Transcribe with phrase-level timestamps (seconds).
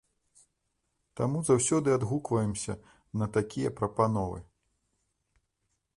[1.21, 2.73] Таму заўсёды адгукваемся
[3.23, 4.39] на такія прапановы.